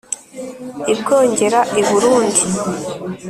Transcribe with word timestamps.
i 0.93 0.93
bwongera: 0.99 1.59
i 1.81 1.83
burundi 1.89 2.41